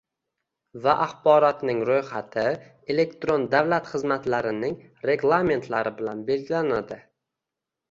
[0.85, 2.45] va axborotning ro‘yxati
[2.95, 4.75] elektron davlat xizmatlarining
[5.13, 7.01] reglamentlari bilan belgilanadi.